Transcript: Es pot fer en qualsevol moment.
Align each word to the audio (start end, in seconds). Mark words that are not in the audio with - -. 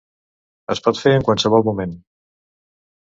Es 0.75 0.79
pot 0.87 1.01
fer 1.01 1.13
en 1.17 1.27
qualsevol 1.27 1.65
moment. 1.67 1.93